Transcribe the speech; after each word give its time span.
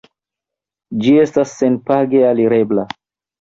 Ĝi 1.03 1.13
estas 1.25 1.53
senpage 1.59 2.25
alirebla. 2.31 2.89